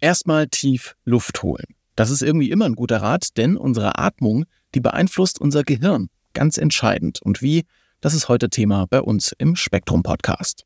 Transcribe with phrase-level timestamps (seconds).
[0.00, 1.64] Erstmal tief Luft holen.
[1.96, 6.56] Das ist irgendwie immer ein guter Rat, denn unsere Atmung, die beeinflusst unser Gehirn ganz
[6.56, 7.20] entscheidend.
[7.20, 7.64] Und wie,
[8.00, 10.64] das ist heute Thema bei uns im Spektrum Podcast.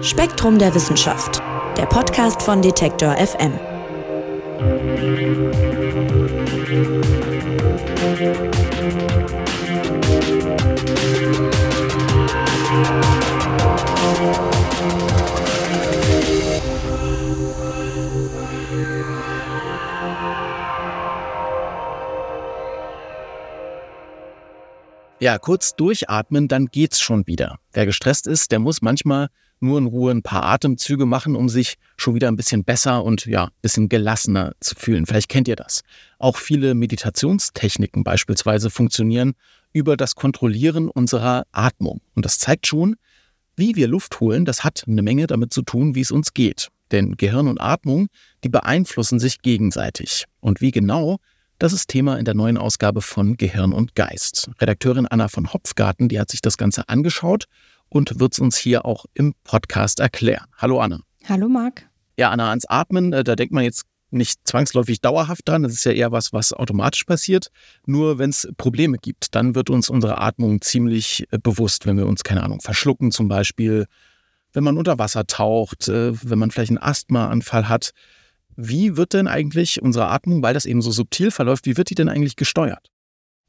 [0.00, 1.42] Spektrum der Wissenschaft,
[1.76, 3.52] der Podcast von Detektor FM.
[25.22, 27.60] Ja, kurz durchatmen, dann geht's schon wieder.
[27.72, 29.28] Wer gestresst ist, der muss manchmal
[29.60, 33.26] nur in Ruhe ein paar Atemzüge machen, um sich schon wieder ein bisschen besser und
[33.26, 35.06] ja, ein bisschen gelassener zu fühlen.
[35.06, 35.82] Vielleicht kennt ihr das.
[36.18, 39.34] Auch viele Meditationstechniken beispielsweise funktionieren
[39.72, 42.00] über das Kontrollieren unserer Atmung.
[42.16, 42.96] Und das zeigt schon,
[43.54, 46.66] wie wir Luft holen, das hat eine Menge damit zu tun, wie es uns geht.
[46.90, 48.08] Denn Gehirn und Atmung,
[48.42, 50.24] die beeinflussen sich gegenseitig.
[50.40, 51.18] Und wie genau,
[51.62, 54.50] das ist Thema in der neuen Ausgabe von Gehirn und Geist.
[54.60, 57.44] Redakteurin Anna von Hopfgarten, die hat sich das Ganze angeschaut
[57.88, 60.46] und wird es uns hier auch im Podcast erklären.
[60.56, 60.98] Hallo Anna.
[61.28, 61.88] Hallo Marc.
[62.18, 65.62] Ja, Anna, ans Atmen, äh, da denkt man jetzt nicht zwangsläufig dauerhaft dran.
[65.62, 67.46] Das ist ja eher was, was automatisch passiert.
[67.86, 72.08] Nur wenn es Probleme gibt, dann wird uns unsere Atmung ziemlich äh, bewusst, wenn wir
[72.08, 73.86] uns, keine Ahnung, verschlucken zum Beispiel,
[74.52, 77.92] wenn man unter Wasser taucht, äh, wenn man vielleicht einen Asthmaanfall hat.
[78.56, 81.94] Wie wird denn eigentlich unsere Atmung, weil das eben so subtil verläuft, wie wird die
[81.94, 82.90] denn eigentlich gesteuert?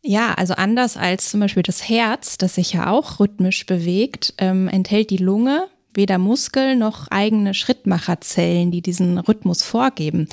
[0.01, 4.67] Ja, also anders als zum Beispiel das Herz, das sich ja auch rhythmisch bewegt, ähm,
[4.67, 10.27] enthält die Lunge weder Muskel noch eigene Schrittmacherzellen, die diesen Rhythmus vorgeben.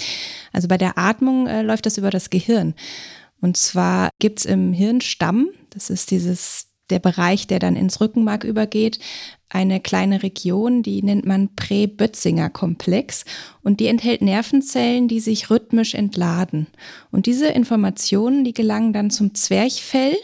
[0.52, 2.74] Also bei der Atmung äh, läuft das über das Gehirn.
[3.40, 8.98] Und zwar gibt's im Hirnstamm, das ist dieses der Bereich, der dann ins Rückenmark übergeht,
[9.48, 13.24] eine kleine Region, die nennt man Prä-Bötzinger-Komplex
[13.62, 16.68] und die enthält Nervenzellen, die sich rhythmisch entladen.
[17.10, 20.16] Und diese Informationen, die gelangen dann zum Zwerchfell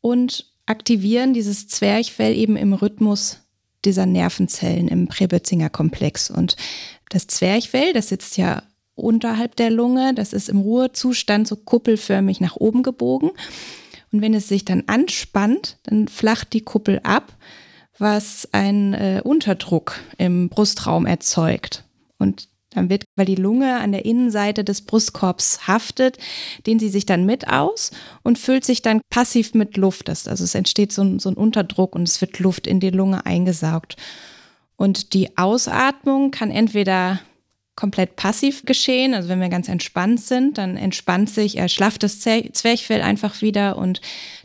[0.00, 3.40] und aktivieren dieses Zwerchfell eben im Rhythmus
[3.84, 6.30] dieser Nervenzellen im Präbötzinger-Komplex.
[6.30, 6.56] Und
[7.10, 8.62] das Zwerchfell, das sitzt ja
[8.94, 13.30] unterhalb der Lunge, das ist im Ruhezustand so kuppelförmig nach oben gebogen.
[14.12, 17.36] Und wenn es sich dann anspannt, dann flacht die Kuppel ab,
[17.98, 21.84] was einen äh, Unterdruck im Brustraum erzeugt.
[22.18, 26.18] Und dann wird, weil die Lunge an der Innenseite des Brustkorbs haftet,
[26.66, 27.90] dehnt sie sich dann mit aus
[28.22, 30.08] und füllt sich dann passiv mit Luft.
[30.08, 33.26] Also es entsteht so ein, so ein Unterdruck und es wird Luft in die Lunge
[33.26, 33.96] eingesaugt.
[34.76, 37.20] Und die Ausatmung kann entweder
[37.80, 39.14] komplett passiv geschehen.
[39.14, 44.02] Also wenn wir ganz entspannt sind, dann entspannt sich, erschlafft das Zwerchfell einfach wieder und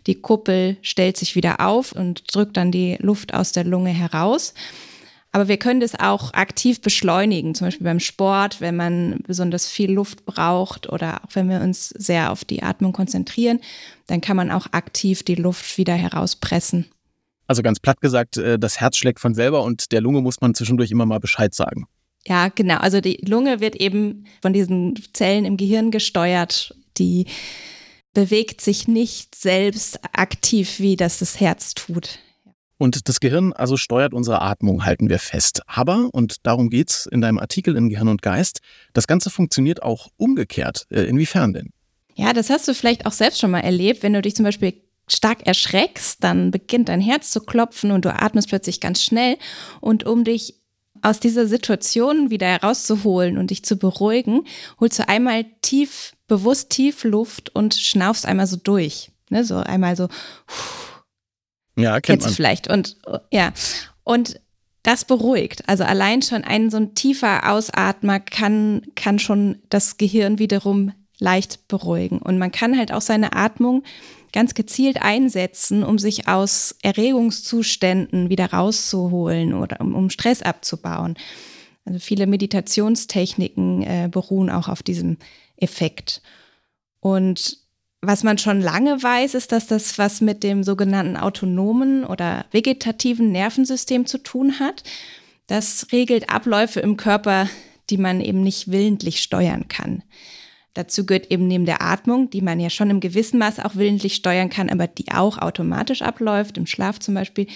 [0.08, 4.54] die Kuppel stellt sich wieder auf und drückt dann die Luft aus der Lunge heraus.
[5.34, 9.92] Aber wir können das auch aktiv beschleunigen, zum Beispiel beim Sport, wenn man besonders viel
[9.92, 13.60] Luft braucht oder auch wenn wir uns sehr auf die Atmung konzentrieren,
[14.08, 16.86] dann kann man auch aktiv die Luft wieder herauspressen.
[17.48, 20.56] Also ganz platt gesagt, äh, das Herz schlägt von selber und der Lunge muss man
[20.56, 21.86] zwischendurch immer mal Bescheid sagen.
[22.28, 22.78] Ja, genau.
[22.78, 27.28] Also die Lunge wird eben von diesen Zellen im Gehirn gesteuert, die
[28.14, 32.20] bewegt sich nicht selbst aktiv, wie das das Herz tut.
[32.78, 35.62] Und das Gehirn also steuert unsere Atmung, halten wir fest.
[35.68, 38.60] Aber, und darum geht's in deinem Artikel in Gehirn und Geist,
[38.94, 40.88] das Ganze funktioniert auch umgekehrt.
[40.90, 41.70] Äh, inwiefern denn?
[42.16, 44.74] Ja, das hast du vielleicht auch selbst schon mal erlebt, wenn du dich zum Beispiel
[45.08, 49.38] stark erschreckst, dann beginnt dein Herz zu klopfen und du atmest plötzlich ganz schnell.
[49.80, 50.56] Und um dich
[51.06, 54.46] aus dieser Situation wieder herauszuholen und dich zu beruhigen,
[54.80, 59.12] holst du einmal tief, bewusst tief Luft und schnaufst einmal so durch.
[59.30, 60.08] Ne, so einmal so.
[61.76, 62.32] Ja, kennt man.
[62.32, 62.70] vielleicht.
[62.70, 62.98] Und
[63.32, 63.54] ja.
[64.04, 64.40] Und
[64.84, 65.68] das beruhigt.
[65.68, 71.68] Also allein schon ein so ein tiefer Ausatmer kann, kann schon das Gehirn wiederum leicht
[71.68, 72.20] beruhigen.
[72.20, 73.84] Und man kann halt auch seine Atmung
[74.36, 81.16] ganz gezielt einsetzen, um sich aus Erregungszuständen wieder rauszuholen oder um, um Stress abzubauen.
[81.86, 85.18] Also viele Meditationstechniken äh, beruhen auch auf diesem
[85.56, 86.22] Effekt.
[87.00, 87.60] Und
[88.02, 93.32] was man schon lange weiß, ist, dass das was mit dem sogenannten autonomen oder vegetativen
[93.32, 94.84] Nervensystem zu tun hat.
[95.48, 97.48] Das regelt Abläufe im Körper,
[97.90, 100.04] die man eben nicht willentlich steuern kann.
[100.76, 104.14] Dazu gehört eben neben der Atmung, die man ja schon im gewissen Maß auch willentlich
[104.16, 107.48] steuern kann, aber die auch automatisch abläuft, im Schlaf zum Beispiel.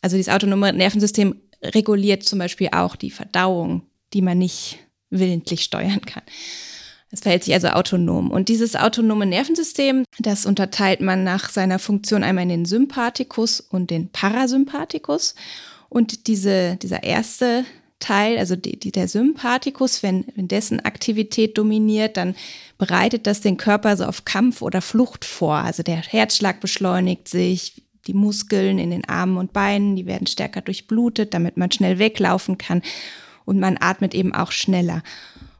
[0.00, 3.82] Also dieses autonome Nervensystem reguliert zum Beispiel auch die Verdauung,
[4.14, 4.78] die man nicht
[5.10, 6.22] willentlich steuern kann.
[7.10, 8.30] Es verhält sich also autonom.
[8.30, 13.90] Und dieses autonome Nervensystem, das unterteilt man nach seiner Funktion einmal in den Sympathikus und
[13.90, 15.34] den Parasympathikus.
[15.90, 17.66] Und diese, dieser erste
[18.02, 22.34] Teil, also die, die, der Sympathikus, wenn, wenn dessen Aktivität dominiert, dann
[22.76, 25.54] bereitet das den Körper so auf Kampf oder Flucht vor.
[25.54, 30.60] Also der Herzschlag beschleunigt sich, die Muskeln in den Armen und Beinen, die werden stärker
[30.60, 32.82] durchblutet, damit man schnell weglaufen kann
[33.44, 35.02] und man atmet eben auch schneller.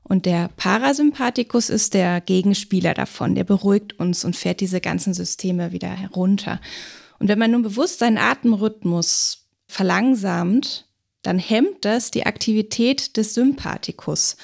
[0.03, 5.73] Und der Parasympathikus ist der Gegenspieler davon, der beruhigt uns und fährt diese ganzen Systeme
[5.73, 6.61] wieder herunter.
[7.19, 10.87] Und wenn man nun bewusst seinen Atemrhythmus verlangsamt,
[11.23, 14.37] dann hemmt das die Aktivität des Sympathikus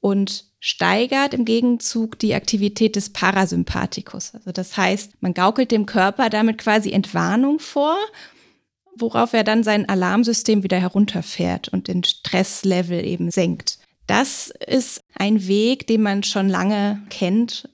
[0.00, 4.34] und steigert im Gegenzug die Aktivität des Parasympathikus.
[4.34, 7.96] Also das heißt, man gaukelt dem Körper damit quasi Entwarnung vor,
[8.96, 13.78] worauf er dann sein Alarmsystem wieder herunterfährt und den Stresslevel eben senkt.
[14.08, 17.68] Das ist ein Weg, den man schon lange kennt.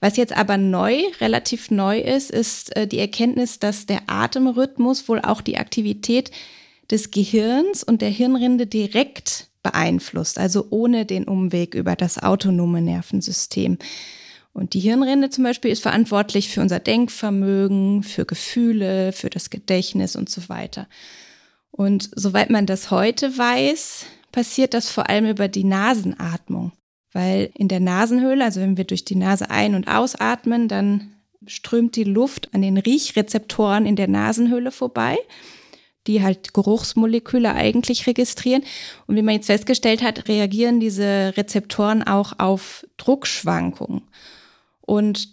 [0.00, 5.20] Was jetzt aber neu, relativ neu ist, ist äh, die Erkenntnis, dass der Atemrhythmus wohl
[5.20, 6.30] auch die Aktivität
[6.90, 13.78] des Gehirns und der Hirnrinde direkt beeinflusst, also ohne den Umweg über das autonome Nervensystem.
[14.52, 20.14] Und die Hirnrinde zum Beispiel ist verantwortlich für unser Denkvermögen, für Gefühle, für das Gedächtnis
[20.14, 20.86] und so weiter.
[21.72, 26.72] Und soweit man das heute weiß, passiert das vor allem über die Nasenatmung.
[27.12, 31.14] Weil in der Nasenhöhle, also wenn wir durch die Nase ein- und ausatmen, dann
[31.46, 35.18] strömt die Luft an den Riechrezeptoren in der Nasenhöhle vorbei
[36.06, 38.62] die halt Geruchsmoleküle eigentlich registrieren.
[39.06, 44.02] Und wie man jetzt festgestellt hat, reagieren diese Rezeptoren auch auf Druckschwankungen.
[44.80, 45.28] Und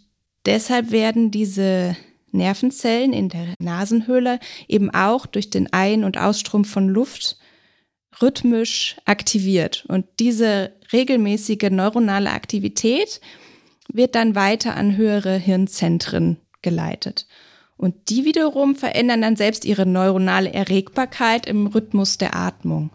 [0.45, 1.95] deshalb werden diese
[2.31, 7.38] Nervenzellen in der Nasenhöhle eben auch durch den Ein- und Ausstrom von Luft
[8.21, 9.85] rhythmisch aktiviert.
[9.88, 13.21] Und diese regelmäßige neuronale Aktivität
[13.91, 17.27] wird dann weiter an höhere Hirnzentren geleitet.
[17.81, 22.92] Und die wiederum verändern dann selbst ihre neuronale Erregbarkeit im Rhythmus der Atmung.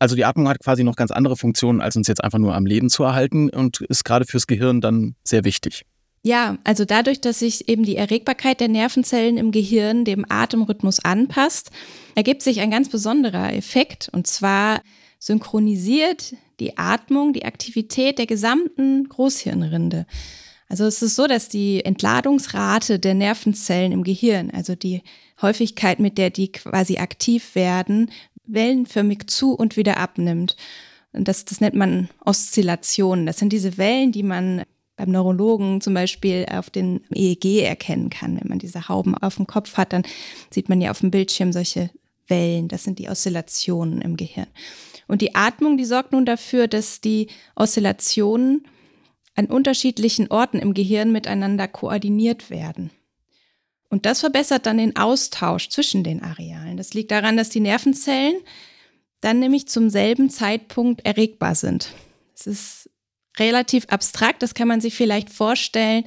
[0.00, 2.66] Also die Atmung hat quasi noch ganz andere Funktionen, als uns jetzt einfach nur am
[2.66, 5.84] Leben zu erhalten und ist gerade fürs Gehirn dann sehr wichtig.
[6.24, 11.70] Ja, also dadurch, dass sich eben die Erregbarkeit der Nervenzellen im Gehirn dem Atemrhythmus anpasst,
[12.16, 14.10] ergibt sich ein ganz besonderer Effekt.
[14.12, 14.80] Und zwar
[15.20, 20.06] synchronisiert die Atmung die Aktivität der gesamten Großhirnrinde.
[20.68, 25.02] Also es ist so, dass die Entladungsrate der Nervenzellen im Gehirn, also die
[25.40, 28.10] Häufigkeit, mit der die quasi aktiv werden,
[28.46, 30.56] wellenförmig zu und wieder abnimmt.
[31.12, 33.26] Und das, das nennt man Oszillationen.
[33.26, 34.64] Das sind diese Wellen, die man
[34.96, 38.40] beim Neurologen zum Beispiel auf den EEG erkennen kann.
[38.40, 40.02] Wenn man diese Hauben auf dem Kopf hat, dann
[40.50, 41.90] sieht man ja auf dem Bildschirm solche
[42.28, 42.68] Wellen.
[42.68, 44.48] Das sind die Oszillationen im Gehirn.
[45.06, 48.66] Und die Atmung, die sorgt nun dafür, dass die Oszillationen
[49.36, 52.90] an unterschiedlichen Orten im Gehirn miteinander koordiniert werden.
[53.88, 56.76] Und das verbessert dann den Austausch zwischen den Arealen.
[56.76, 58.36] Das liegt daran, dass die Nervenzellen
[59.20, 61.92] dann nämlich zum selben Zeitpunkt erregbar sind.
[62.34, 62.90] Es ist
[63.38, 66.04] relativ abstrakt, das kann man sich vielleicht vorstellen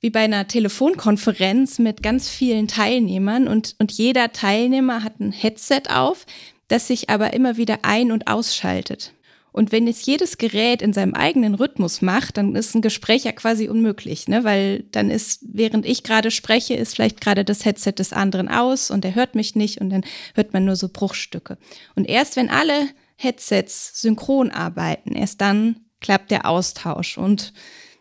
[0.00, 5.84] wie bei einer Telefonkonferenz mit ganz vielen Teilnehmern und, und jeder Teilnehmer hat ein Headset
[5.88, 6.26] auf,
[6.68, 9.14] das sich aber immer wieder ein- und ausschaltet.
[9.54, 13.30] Und wenn es jedes Gerät in seinem eigenen Rhythmus macht, dann ist ein Gespräch ja
[13.30, 14.42] quasi unmöglich, ne?
[14.42, 18.90] weil dann ist, während ich gerade spreche, ist vielleicht gerade das Headset des anderen aus
[18.90, 20.02] und er hört mich nicht und dann
[20.34, 21.56] hört man nur so Bruchstücke.
[21.94, 27.16] Und erst wenn alle Headsets synchron arbeiten, erst dann klappt der Austausch.
[27.16, 27.52] Und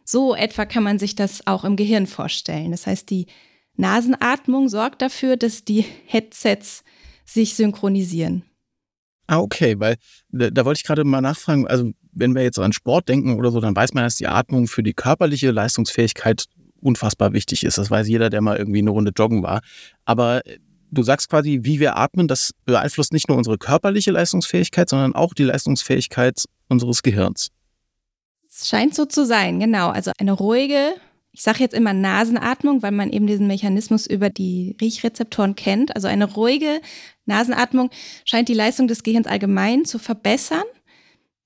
[0.03, 2.71] so etwa kann man sich das auch im Gehirn vorstellen.
[2.71, 3.27] Das heißt, die
[3.75, 6.83] Nasenatmung sorgt dafür, dass die Headsets
[7.25, 8.43] sich synchronisieren.
[9.27, 9.95] Ah, okay, weil
[10.29, 13.51] da, da wollte ich gerade mal nachfragen, also wenn wir jetzt an Sport denken oder
[13.51, 16.45] so, dann weiß man, dass die Atmung für die körperliche Leistungsfähigkeit
[16.81, 17.77] unfassbar wichtig ist.
[17.77, 19.61] Das weiß jeder, der mal irgendwie eine Runde joggen war.
[20.05, 20.59] Aber äh,
[20.91, 25.33] du sagst quasi, wie wir atmen, das beeinflusst nicht nur unsere körperliche Leistungsfähigkeit, sondern auch
[25.33, 27.49] die Leistungsfähigkeit unseres Gehirns.
[28.47, 29.89] Es scheint so zu sein, genau.
[29.89, 30.93] Also eine ruhige,
[31.33, 35.95] ich sage jetzt immer Nasenatmung, weil man eben diesen Mechanismus über die Riechrezeptoren kennt.
[35.95, 36.79] Also eine ruhige
[37.25, 37.89] Nasenatmung
[38.23, 40.63] scheint die Leistung des Gehirns allgemein zu verbessern.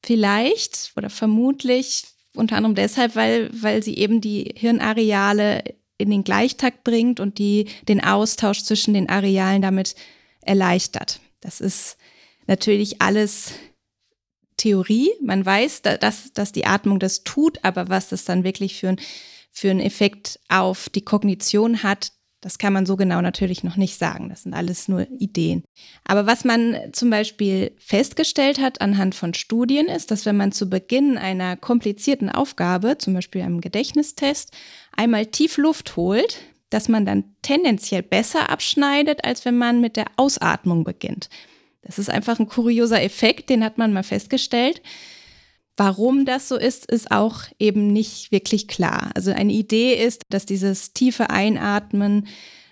[0.04, 2.04] Vielleicht oder vermutlich
[2.36, 5.64] unter anderem deshalb, weil, weil sie eben die Hirnareale
[5.98, 9.96] in den Gleichtakt bringt und die den Austausch zwischen den Arealen damit
[10.42, 11.22] erleichtert.
[11.40, 11.98] Das ist
[12.46, 13.54] natürlich alles
[14.58, 15.12] Theorie.
[15.22, 19.00] Man weiß, dass, dass die Atmung das tut, aber was das dann wirklich für ein
[19.58, 22.12] für einen Effekt auf die Kognition hat,
[22.42, 24.30] das kann man so genau natürlich noch nicht sagen.
[24.30, 25.64] Das sind alles nur Ideen.
[26.04, 30.70] Aber was man zum Beispiel festgestellt hat anhand von Studien ist, dass wenn man zu
[30.70, 34.52] Beginn einer komplizierten Aufgabe, zum Beispiel einem Gedächtnistest,
[34.96, 36.38] einmal tief Luft holt,
[36.70, 41.30] dass man dann tendenziell besser abschneidet, als wenn man mit der Ausatmung beginnt.
[41.82, 44.84] Das ist einfach ein kurioser Effekt, den hat man mal festgestellt.
[45.78, 49.12] Warum das so ist, ist auch eben nicht wirklich klar.
[49.14, 52.28] Also eine Idee ist, dass dieses tiefe Einatmen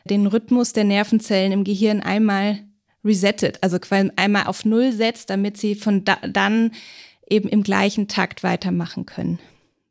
[0.05, 2.59] den Rhythmus der Nervenzellen im Gehirn einmal
[3.03, 3.77] resettet, also
[4.15, 6.71] einmal auf Null setzt, damit sie von da, dann
[7.29, 9.37] eben im gleichen Takt weitermachen können.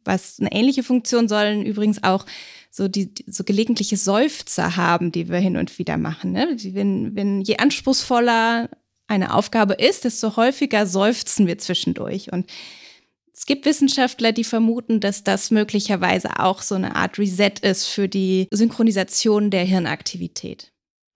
[0.05, 2.27] Was eine ähnliche Funktion sollen übrigens auch
[2.71, 6.33] so die so gelegentliche Seufzer haben, die wir hin und wieder machen.
[6.33, 6.57] Ne?
[6.59, 8.69] Wenn, wenn je anspruchsvoller
[9.07, 12.33] eine Aufgabe ist, desto häufiger seufzen wir zwischendurch.
[12.33, 12.51] Und
[13.37, 18.09] es gibt Wissenschaftler, die vermuten, dass das möglicherweise auch so eine Art Reset ist für
[18.09, 20.73] die Synchronisation der Hirnaktivität.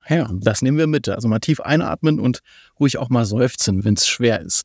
[0.08, 1.08] Ja, das nehmen wir mit.
[1.08, 2.40] Also mal tief einatmen und
[2.80, 4.62] ruhig auch mal seufzen, wenn es schwer ist.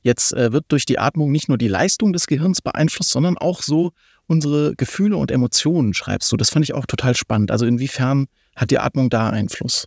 [0.00, 3.62] Jetzt äh, wird durch die Atmung nicht nur die Leistung des Gehirns beeinflusst, sondern auch
[3.62, 3.92] so
[4.26, 6.36] unsere Gefühle und Emotionen, schreibst du.
[6.36, 7.50] Das fand ich auch total spannend.
[7.50, 9.86] Also inwiefern hat die Atmung da Einfluss?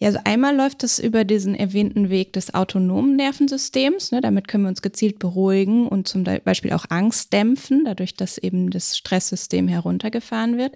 [0.00, 4.12] Ja, also einmal läuft es über diesen erwähnten Weg des autonomen Nervensystems.
[4.12, 8.38] Ne, damit können wir uns gezielt beruhigen und zum Beispiel auch Angst dämpfen, dadurch, dass
[8.38, 10.74] eben das Stresssystem heruntergefahren wird.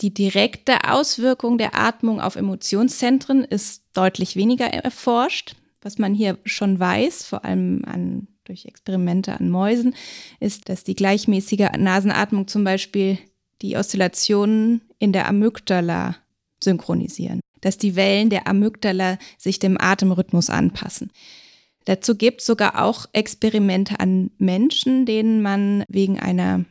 [0.00, 5.54] Die direkte Auswirkung der Atmung auf Emotionszentren ist deutlich weniger erforscht.
[5.80, 9.94] Was man hier schon weiß, vor allem an, durch Experimente an Mäusen,
[10.40, 13.18] ist, dass die gleichmäßige Nasenatmung zum Beispiel
[13.62, 16.16] die Oszillationen in der Amygdala
[16.60, 21.10] synchronisieren dass die Wellen der Amygdala sich dem Atemrhythmus anpassen.
[21.86, 26.66] Dazu gibt es sogar auch Experimente an Menschen, denen man wegen einer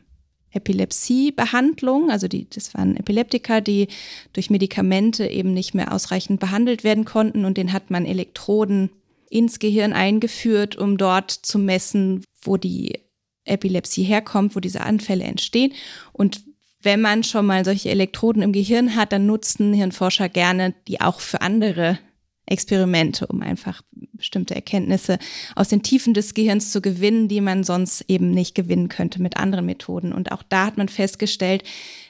[0.52, 3.88] Epilepsiebehandlung, also die, das waren Epileptiker, die
[4.32, 8.90] durch Medikamente eben nicht mehr ausreichend behandelt werden konnten und den hat man Elektroden
[9.28, 13.00] ins Gehirn eingeführt, um dort zu messen, wo die
[13.44, 15.72] Epilepsie herkommt, wo diese Anfälle entstehen.
[16.12, 16.44] Und
[16.84, 21.20] wenn man schon mal solche Elektroden im Gehirn hat, dann nutzen Hirnforscher gerne die auch
[21.20, 21.98] für andere
[22.46, 25.18] Experimente, um einfach bestimmte Erkenntnisse
[25.56, 29.36] aus den Tiefen des Gehirns zu gewinnen, die man sonst eben nicht gewinnen könnte mit
[29.38, 30.12] anderen Methoden.
[30.12, 31.64] Und auch da hat man festgestellt,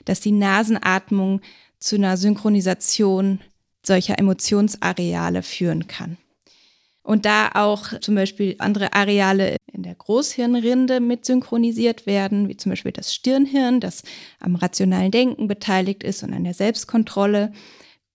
[0.05, 1.41] dass die Nasenatmung
[1.79, 3.41] zu einer Synchronisation
[3.83, 6.17] solcher Emotionsareale führen kann.
[7.05, 12.71] Und da auch zum Beispiel andere Areale in der Großhirnrinde mit synchronisiert werden, wie zum
[12.71, 14.03] Beispiel das Stirnhirn, das
[14.41, 17.53] am rationalen Denken beteiligt ist und an der Selbstkontrolle,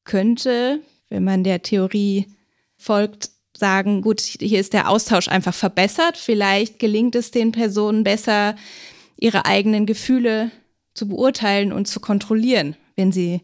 [0.05, 2.25] könnte, wenn man der Theorie
[2.77, 6.17] folgt, sagen, gut, hier ist der Austausch einfach verbessert.
[6.17, 8.55] Vielleicht gelingt es den Personen besser,
[9.17, 10.49] ihre eigenen Gefühle
[10.95, 13.41] zu beurteilen und zu kontrollieren, wenn sie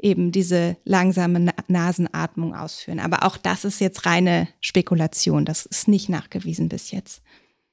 [0.00, 3.00] eben diese langsame Nasenatmung ausführen.
[3.00, 5.44] Aber auch das ist jetzt reine Spekulation.
[5.44, 7.22] Das ist nicht nachgewiesen bis jetzt.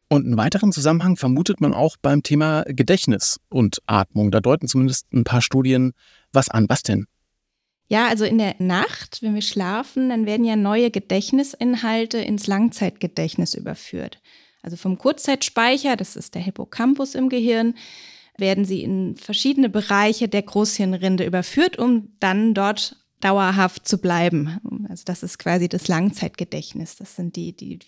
[0.07, 4.31] Und einen weiteren Zusammenhang vermutet man auch beim Thema Gedächtnis und Atmung.
[4.31, 5.93] Da deuten zumindest ein paar Studien
[6.31, 6.67] was an.
[6.69, 7.07] Was denn?
[7.87, 13.53] Ja, also in der Nacht, wenn wir schlafen, dann werden ja neue Gedächtnisinhalte ins Langzeitgedächtnis
[13.53, 14.21] überführt.
[14.63, 17.75] Also vom Kurzzeitspeicher, das ist der Hippocampus im Gehirn,
[18.37, 24.59] werden sie in verschiedene Bereiche der Großhirnrinde überführt, um dann dort dauerhaft zu bleiben.
[24.89, 26.95] Also das ist quasi das Langzeitgedächtnis.
[26.97, 27.79] Das sind die, die,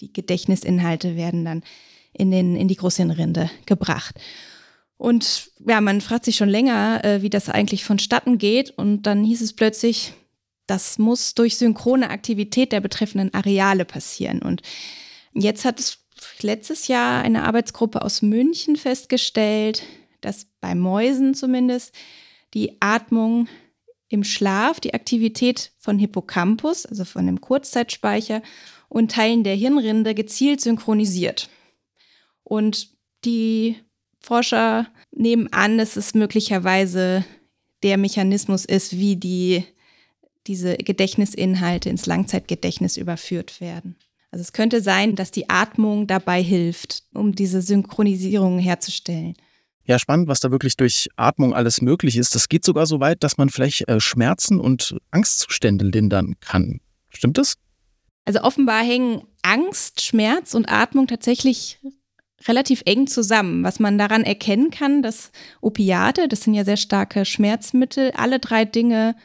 [0.00, 1.62] die Gedächtnisinhalte werden dann
[2.12, 4.14] in, den, in die Großhirnrinde gebracht.
[4.96, 8.70] Und ja, man fragt sich schon länger, äh, wie das eigentlich vonstatten geht.
[8.70, 10.12] Und dann hieß es plötzlich,
[10.66, 14.40] das muss durch synchrone Aktivität der betreffenden Areale passieren.
[14.40, 14.62] Und
[15.32, 15.98] jetzt hat es
[16.42, 19.82] letztes Jahr eine Arbeitsgruppe aus München festgestellt,
[20.20, 21.94] dass bei Mäusen zumindest
[22.54, 23.48] die Atmung
[24.08, 28.42] im Schlaf, die Aktivität von Hippocampus, also von dem Kurzzeitspeicher
[28.88, 31.48] und Teilen der Hirnrinde gezielt synchronisiert.
[32.42, 32.90] Und
[33.24, 33.76] die
[34.18, 37.24] Forscher nehmen an, dass es möglicherweise
[37.82, 39.64] der Mechanismus ist, wie die,
[40.46, 43.96] diese Gedächtnisinhalte ins Langzeitgedächtnis überführt werden.
[44.30, 49.34] Also es könnte sein, dass die Atmung dabei hilft, um diese Synchronisierung herzustellen.
[49.84, 52.34] Ja, spannend, was da wirklich durch Atmung alles möglich ist.
[52.36, 56.80] Das geht sogar so weit, dass man vielleicht äh, Schmerzen und Angstzustände lindern kann.
[57.08, 57.56] Stimmt das?
[58.24, 61.80] Also offenbar hängen Angst, Schmerz und Atmung tatsächlich
[62.46, 63.64] relativ eng zusammen.
[63.64, 68.64] Was man daran erkennen kann, dass Opiate, das sind ja sehr starke Schmerzmittel, alle drei
[68.64, 69.16] Dinge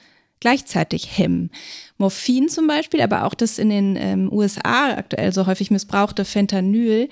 [0.45, 1.49] gleichzeitig hemmen.
[1.97, 7.09] Morphin zum Beispiel, aber auch das in den ähm, USA aktuell so häufig missbrauchte Fentanyl.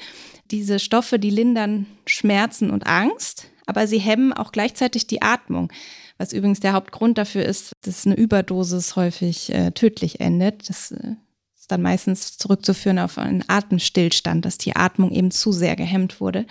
[0.52, 5.72] Diese Stoffe, die lindern Schmerzen und Angst, aber sie hemmen auch gleichzeitig die Atmung.
[6.20, 10.70] Was übrigens der Hauptgrund dafür ist, dass eine Überdosis häufig äh, tödlich endet.
[10.70, 11.16] Das äh,
[11.58, 16.46] ist dann meistens zurückzuführen auf einen Atemstillstand, dass die Atmung eben zu sehr gehemmt wurde.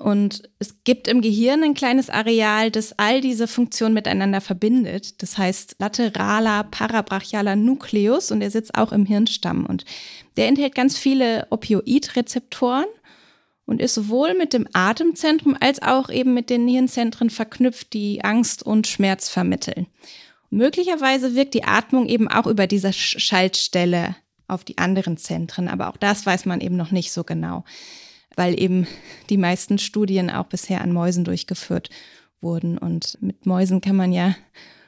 [0.00, 5.22] Und es gibt im Gehirn ein kleines Areal, das all diese Funktionen miteinander verbindet.
[5.22, 9.66] Das heißt lateraler parabrachialer Nucleus und der sitzt auch im Hirnstamm.
[9.66, 9.84] Und
[10.38, 12.86] der enthält ganz viele Opioidrezeptoren
[13.66, 18.62] und ist sowohl mit dem Atemzentrum als auch eben mit den Hirnzentren verknüpft, die Angst
[18.62, 19.86] und Schmerz vermitteln.
[20.48, 24.16] möglicherweise wirkt die Atmung eben auch über diese Schaltstelle
[24.48, 27.64] auf die anderen Zentren, aber auch das weiß man eben noch nicht so genau
[28.36, 28.86] weil eben
[29.28, 31.90] die meisten Studien auch bisher an Mäusen durchgeführt
[32.40, 32.78] wurden.
[32.78, 34.34] Und mit Mäusen kann man ja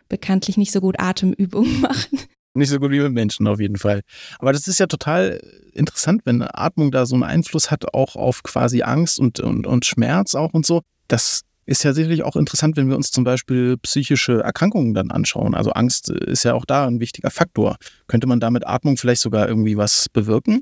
[0.08, 2.20] bekanntlich nicht so gut Atemübungen machen.
[2.54, 4.02] Nicht so gut wie mit Menschen auf jeden Fall.
[4.38, 5.40] Aber das ist ja total
[5.72, 9.86] interessant, wenn Atmung da so einen Einfluss hat, auch auf quasi Angst und, und, und
[9.86, 10.82] Schmerz auch und so.
[11.08, 15.54] Das ist ja sicherlich auch interessant, wenn wir uns zum Beispiel psychische Erkrankungen dann anschauen.
[15.54, 17.76] Also Angst ist ja auch da ein wichtiger Faktor.
[18.06, 20.60] Könnte man da mit Atmung vielleicht sogar irgendwie was bewirken?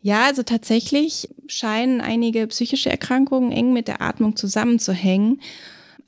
[0.00, 5.40] Ja, also tatsächlich scheinen einige psychische Erkrankungen eng mit der Atmung zusammenzuhängen.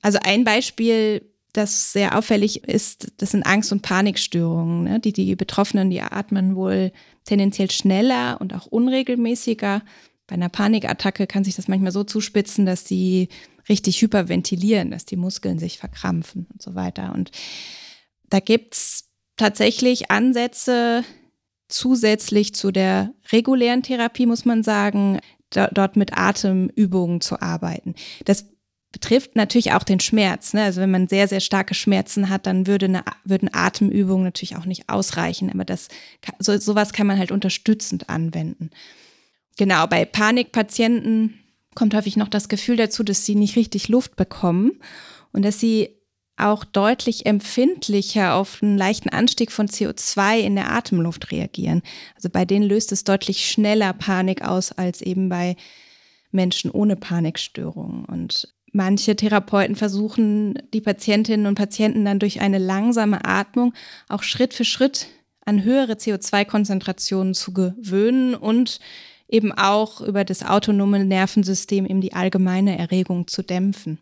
[0.00, 4.84] Also ein Beispiel, das sehr auffällig ist, das sind Angst- und Panikstörungen.
[4.84, 5.00] Ne?
[5.00, 6.92] Die, die Betroffenen, die atmen wohl
[7.24, 9.82] tendenziell schneller und auch unregelmäßiger.
[10.28, 13.28] Bei einer Panikattacke kann sich das manchmal so zuspitzen, dass sie
[13.68, 17.12] richtig hyperventilieren, dass die Muskeln sich verkrampfen und so weiter.
[17.12, 17.32] Und
[18.28, 21.04] da gibt's tatsächlich Ansätze,
[21.70, 27.94] zusätzlich zu der regulären Therapie, muss man sagen, dort mit Atemübungen zu arbeiten.
[28.24, 28.46] Das
[28.92, 30.52] betrifft natürlich auch den Schmerz.
[30.52, 30.62] Ne?
[30.62, 34.64] Also wenn man sehr, sehr starke Schmerzen hat, dann würde eine, würden Atemübungen natürlich auch
[34.64, 35.50] nicht ausreichen.
[35.50, 35.88] Aber das,
[36.38, 38.70] so, sowas kann man halt unterstützend anwenden.
[39.56, 41.38] Genau, bei Panikpatienten
[41.74, 44.72] kommt häufig noch das Gefühl dazu, dass sie nicht richtig Luft bekommen
[45.32, 45.99] und dass sie
[46.46, 51.82] auch deutlich empfindlicher auf einen leichten Anstieg von CO2 in der Atemluft reagieren.
[52.14, 55.56] Also bei denen löst es deutlich schneller Panik aus als eben bei
[56.32, 58.04] Menschen ohne Panikstörungen.
[58.04, 63.74] Und manche Therapeuten versuchen, die Patientinnen und Patienten dann durch eine langsame Atmung
[64.08, 65.08] auch Schritt für Schritt
[65.44, 68.78] an höhere CO2-Konzentrationen zu gewöhnen und
[69.28, 73.98] eben auch über das autonome Nervensystem eben die allgemeine Erregung zu dämpfen.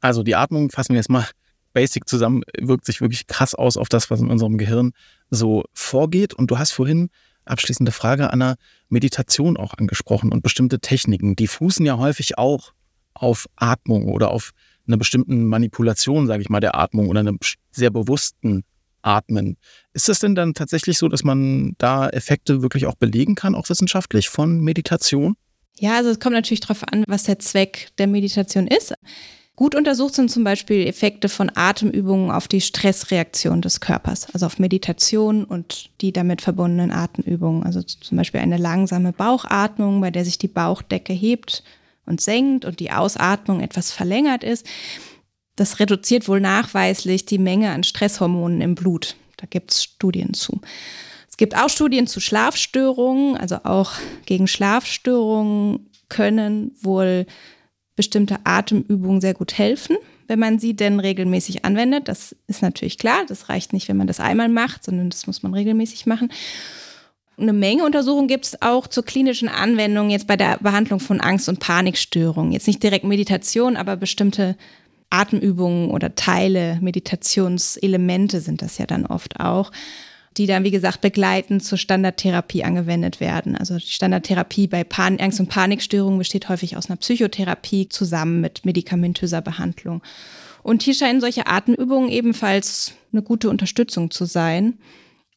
[0.00, 1.26] Also die Atmung fassen wir jetzt mal
[1.78, 4.90] basic zusammen, wirkt sich wirklich krass aus auf das, was in unserem Gehirn
[5.30, 6.34] so vorgeht.
[6.34, 7.08] Und du hast vorhin,
[7.44, 8.56] abschließende Frage, Anna,
[8.88, 11.36] Meditation auch angesprochen und bestimmte Techniken.
[11.36, 12.72] Die fußen ja häufig auch
[13.14, 14.50] auf Atmung oder auf
[14.88, 17.38] einer bestimmten Manipulation, sage ich mal, der Atmung oder einem
[17.70, 18.64] sehr bewussten
[19.02, 19.56] Atmen.
[19.92, 23.68] Ist es denn dann tatsächlich so, dass man da Effekte wirklich auch belegen kann, auch
[23.68, 25.36] wissenschaftlich von Meditation?
[25.78, 28.94] Ja, also es kommt natürlich darauf an, was der Zweck der Meditation ist.
[29.58, 34.60] Gut untersucht sind zum Beispiel Effekte von Atemübungen auf die Stressreaktion des Körpers, also auf
[34.60, 37.64] Meditation und die damit verbundenen Atemübungen.
[37.64, 41.64] Also zum Beispiel eine langsame Bauchatmung, bei der sich die Bauchdecke hebt
[42.06, 44.64] und senkt und die Ausatmung etwas verlängert ist.
[45.56, 49.16] Das reduziert wohl nachweislich die Menge an Stresshormonen im Blut.
[49.38, 50.60] Da gibt es Studien zu.
[51.28, 53.90] Es gibt auch Studien zu Schlafstörungen, also auch
[54.24, 57.26] gegen Schlafstörungen können wohl
[57.98, 59.96] bestimmte Atemübungen sehr gut helfen,
[60.28, 62.06] wenn man sie denn regelmäßig anwendet.
[62.06, 63.24] Das ist natürlich klar.
[63.26, 66.30] Das reicht nicht, wenn man das einmal macht, sondern das muss man regelmäßig machen.
[67.36, 71.48] Eine Menge Untersuchungen gibt es auch zur klinischen Anwendung jetzt bei der Behandlung von Angst-
[71.48, 72.52] und Panikstörungen.
[72.52, 74.56] Jetzt nicht direkt Meditation, aber bestimmte
[75.10, 79.72] Atemübungen oder Teile, Meditationselemente sind das ja dann oft auch
[80.38, 83.56] die dann, wie gesagt, begleitend zur Standardtherapie angewendet werden.
[83.56, 88.64] Also die Standardtherapie bei Pan Angst- und Panikstörungen besteht häufig aus einer Psychotherapie zusammen mit
[88.64, 90.02] medikamentöser Behandlung.
[90.62, 94.78] Und hier scheinen solche Atemübungen ebenfalls eine gute Unterstützung zu sein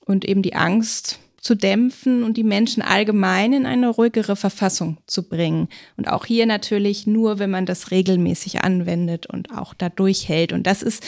[0.05, 5.27] und eben die Angst zu dämpfen und die Menschen allgemein in eine ruhigere Verfassung zu
[5.27, 5.69] bringen.
[5.97, 10.53] Und auch hier natürlich nur, wenn man das regelmäßig anwendet und auch da durchhält.
[10.53, 11.03] Und das ist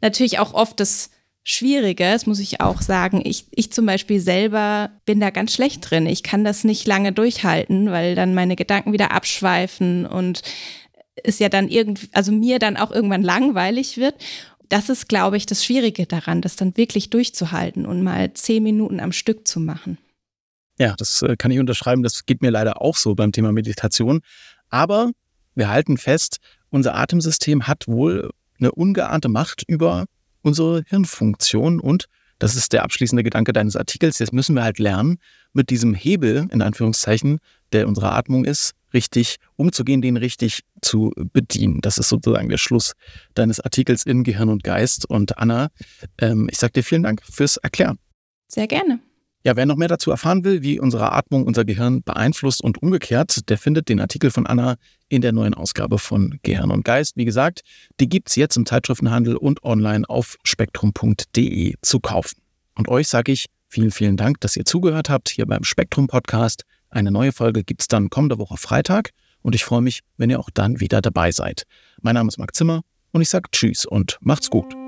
[0.00, 1.10] natürlich auch oft das
[1.44, 3.22] Schwieriger, das muss ich auch sagen.
[3.24, 6.06] Ich, ich zum Beispiel selber bin da ganz schlecht drin.
[6.06, 10.42] Ich kann das nicht lange durchhalten, weil dann meine Gedanken wieder abschweifen und
[11.24, 14.14] es ja dann irgendwie, also mir dann auch irgendwann langweilig wird.
[14.68, 19.00] Das ist, glaube ich, das Schwierige daran, das dann wirklich durchzuhalten und mal zehn Minuten
[19.00, 19.96] am Stück zu machen.
[20.78, 22.02] Ja, das äh, kann ich unterschreiben.
[22.02, 24.20] Das geht mir leider auch so beim Thema Meditation.
[24.68, 25.10] Aber
[25.54, 26.38] wir halten fest,
[26.70, 30.04] unser Atemsystem hat wohl eine ungeahnte Macht über
[30.42, 32.06] unsere Hirnfunktion und
[32.38, 34.18] das ist der abschließende Gedanke deines Artikels.
[34.20, 35.18] Jetzt müssen wir halt lernen,
[35.52, 37.40] mit diesem Hebel, in Anführungszeichen,
[37.72, 41.80] der unsere Atmung ist, richtig umzugehen, den richtig zu bedienen.
[41.80, 42.92] Das ist sozusagen der Schluss
[43.34, 45.04] deines Artikels in Gehirn und Geist.
[45.04, 45.68] Und Anna,
[46.18, 47.98] ähm, ich sage dir vielen Dank fürs Erklären.
[48.46, 49.00] Sehr gerne.
[49.44, 53.48] Ja, wer noch mehr dazu erfahren will, wie unsere Atmung unser Gehirn beeinflusst und umgekehrt,
[53.48, 54.76] der findet den Artikel von Anna
[55.08, 57.16] in der neuen Ausgabe von Gehirn und Geist.
[57.16, 57.62] Wie gesagt,
[58.00, 62.42] die gibt's jetzt im Zeitschriftenhandel und online auf spektrum.de zu kaufen.
[62.74, 66.64] Und euch sage ich vielen, vielen Dank, dass ihr zugehört habt hier beim Spektrum Podcast.
[66.90, 69.10] Eine neue Folge gibt's dann kommende Woche Freitag
[69.42, 71.64] und ich freue mich, wenn ihr auch dann wieder dabei seid.
[72.02, 74.87] Mein Name ist Marc Zimmer und ich sage Tschüss und macht's gut.